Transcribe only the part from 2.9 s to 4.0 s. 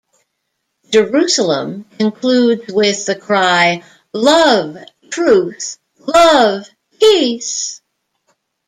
the cry